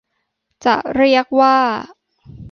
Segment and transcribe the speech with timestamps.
[0.65, 1.57] จะเรียกว่า